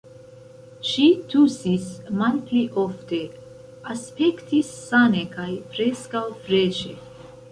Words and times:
Ŝi 0.91 1.03
tusis 1.33 1.83
malpli 2.21 2.61
ofte, 2.85 3.19
aspektis 3.95 4.73
sane 4.89 5.23
kaj 5.37 5.47
preskaŭ 5.75 6.25
freŝe. 6.47 6.97